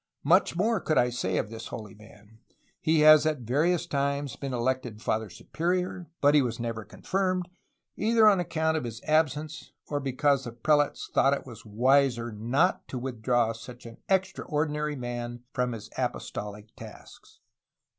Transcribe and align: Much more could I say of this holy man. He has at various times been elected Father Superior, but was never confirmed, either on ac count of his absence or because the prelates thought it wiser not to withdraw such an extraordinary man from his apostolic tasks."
Much 0.23 0.55
more 0.55 0.79
could 0.79 0.97
I 0.97 1.11
say 1.11 1.37
of 1.37 1.51
this 1.51 1.67
holy 1.67 1.93
man. 1.93 2.39
He 2.79 3.01
has 3.01 3.27
at 3.27 3.41
various 3.41 3.85
times 3.85 4.35
been 4.35 4.51
elected 4.51 4.99
Father 4.99 5.29
Superior, 5.29 6.09
but 6.21 6.33
was 6.41 6.59
never 6.59 6.83
confirmed, 6.83 7.47
either 7.95 8.27
on 8.27 8.39
ac 8.39 8.47
count 8.49 8.75
of 8.77 8.83
his 8.83 8.99
absence 9.03 9.73
or 9.85 9.99
because 9.99 10.43
the 10.45 10.53
prelates 10.53 11.07
thought 11.13 11.35
it 11.35 11.43
wiser 11.65 12.31
not 12.31 12.87
to 12.87 12.97
withdraw 12.97 13.53
such 13.53 13.85
an 13.85 13.97
extraordinary 14.09 14.95
man 14.95 15.43
from 15.53 15.71
his 15.73 15.87
apostolic 15.99 16.75
tasks." 16.75 17.39